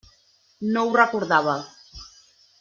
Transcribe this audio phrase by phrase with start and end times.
[0.77, 1.55] No ho recordava.